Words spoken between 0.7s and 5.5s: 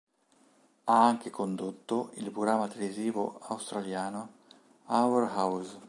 Ha anche condotto il programma televisivo australiano "Our